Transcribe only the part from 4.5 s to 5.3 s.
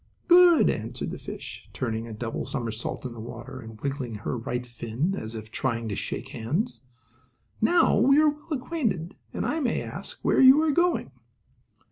fin